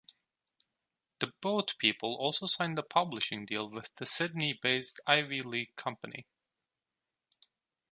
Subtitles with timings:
[1.19, 6.25] The Boat People also signed a publishing deal with the Sydney-based Ivy League company.